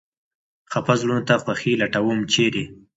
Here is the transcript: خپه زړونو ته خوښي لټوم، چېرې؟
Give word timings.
خپه 0.71 0.93
زړونو 0.99 1.23
ته 1.29 1.35
خوښي 1.43 1.73
لټوم، 1.81 2.19
چېرې؟ 2.33 2.63